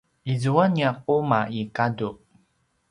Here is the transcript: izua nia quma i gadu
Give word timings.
izua 0.33 0.65
nia 0.73 0.91
quma 1.03 1.39
i 1.59 1.61
gadu 1.75 2.09